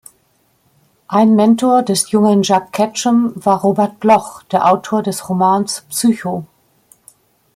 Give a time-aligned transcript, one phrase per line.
[1.07, 6.47] Ein Mentor des jungen Jack Ketchum war Robert Bloch, der Autor des Romans "Psycho".